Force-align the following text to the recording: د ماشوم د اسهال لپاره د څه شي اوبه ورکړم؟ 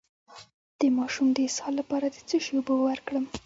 د 0.79 0.81
ماشوم 0.97 1.27
د 1.33 1.37
اسهال 1.49 1.73
لپاره 1.81 2.05
د 2.09 2.17
څه 2.27 2.37
شي 2.43 2.53
اوبه 2.57 2.73
ورکړم؟ 2.85 3.25